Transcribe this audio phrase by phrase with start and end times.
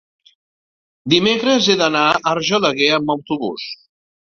[1.15, 3.73] dimecres he d'anar a Argelaguer amb autobús.